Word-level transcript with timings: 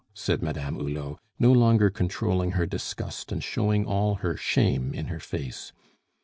said 0.15 0.41
Madame 0.41 0.79
Hulot, 0.79 1.19
no 1.37 1.51
longer 1.51 1.91
controlling 1.91 2.53
her 2.53 2.65
disgust, 2.65 3.31
and 3.31 3.43
showing 3.43 3.85
all 3.85 4.15
her 4.15 4.35
shame 4.35 4.95
in 4.95 5.09
her 5.09 5.19
face. 5.19 5.73